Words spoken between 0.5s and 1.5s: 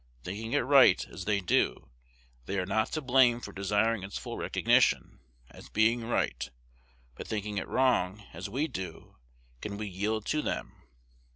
it right, as they